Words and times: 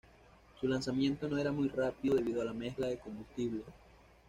Su 0.59 0.67
lanzamiento 0.67 1.29
no 1.29 1.37
era 1.37 1.51
muy 1.51 1.67
rápido 1.67 2.15
debido 2.15 2.41
a 2.41 2.45
la 2.45 2.53
mezcla 2.53 2.87
de 2.87 2.97
combustible. 2.97 3.61